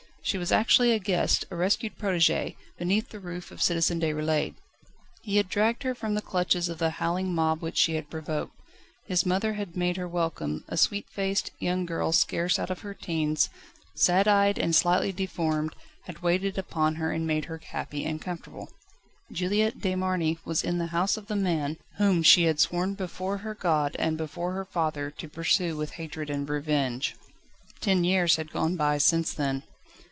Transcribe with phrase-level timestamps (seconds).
[0.23, 4.53] She was actually a guest, a rescued protégé, beneath the roof of Citoyen Déroulède.
[5.23, 8.53] He had dragged her from the clutches of the howling mob which she had provoked;
[9.07, 12.93] his mother had made her welcome, a sweet faced, young girl scarce out of her
[12.93, 13.49] teens,
[13.95, 15.73] sad eyed and slightly deformed,
[16.03, 18.69] had waited upon her and made her happy and comfortable.
[19.31, 23.39] Juliette de Marny was in the house of the man, whom she had sworn before
[23.39, 27.15] her God and before her father to pursue with hatred and revenge.
[27.81, 29.63] Ten years had gone by since then.